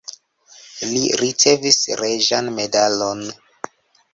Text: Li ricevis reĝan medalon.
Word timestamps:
Li 0.93 1.03
ricevis 1.21 1.79
reĝan 2.01 2.51
medalon. 2.59 3.23